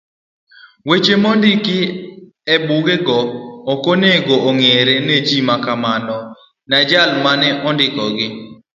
[0.87, 1.77] Weche mondiki
[2.53, 3.17] ebugego
[3.73, 6.15] okonego ong'ere neji makmana
[6.69, 8.27] ne jal mane ondikogi.